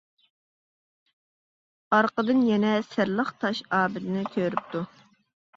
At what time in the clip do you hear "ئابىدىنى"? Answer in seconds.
3.81-4.25